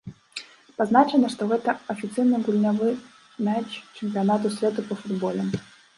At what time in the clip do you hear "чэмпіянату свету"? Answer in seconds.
3.97-4.81